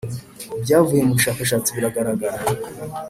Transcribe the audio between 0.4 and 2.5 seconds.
Ibyavuye mu bushakashatsi biragaragara.